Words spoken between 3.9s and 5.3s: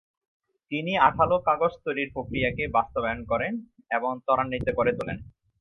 এবং তরান্বিতও করে তোলেন।